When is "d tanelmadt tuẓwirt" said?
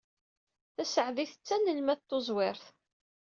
1.39-2.63